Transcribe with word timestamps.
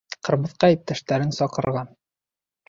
Ҡырмыҫҡа 0.27 0.69
иптәштәрен 0.75 1.35
саҡырған. 1.41 1.93